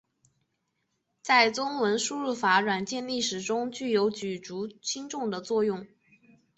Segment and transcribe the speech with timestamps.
[1.21, 5.85] 在中文输入法软件历史中具有举足轻重的作用。